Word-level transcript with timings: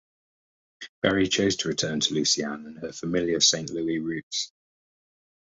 Berry 1.03 1.27
chose 1.27 1.57
to 1.57 1.67
return 1.67 1.99
to 1.99 2.15
Lucy 2.15 2.41
Ann 2.41 2.65
and 2.65 2.79
her 2.79 2.91
familiar 2.91 3.39
Saint 3.39 3.69
Louis 3.69 3.99
roots. 3.99 4.51